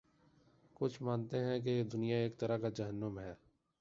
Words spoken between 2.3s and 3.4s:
طرح کا جہنم ہے۔